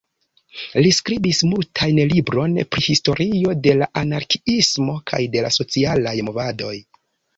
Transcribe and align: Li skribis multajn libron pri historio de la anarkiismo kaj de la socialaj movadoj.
Li 0.85 0.91
skribis 0.99 1.41
multajn 1.49 1.99
libron 2.13 2.57
pri 2.75 2.85
historio 2.85 3.53
de 3.67 3.75
la 3.83 3.91
anarkiismo 4.03 4.97
kaj 5.13 5.21
de 5.37 5.45
la 5.49 5.53
socialaj 5.61 6.17
movadoj. 6.31 6.75